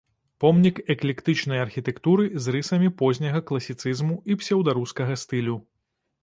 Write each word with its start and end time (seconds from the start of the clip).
Помнік 0.43 0.79
эклектычнай 0.93 1.61
архітэктуры 1.65 2.25
з 2.45 2.55
рысамі 2.55 2.89
позняга 3.03 3.43
класіцызму 3.53 4.19
і 4.31 4.39
псеўдарускага 4.41 5.21
стылю. 5.27 5.61